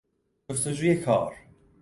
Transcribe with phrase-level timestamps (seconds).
[0.49, 1.33] جستجوی کار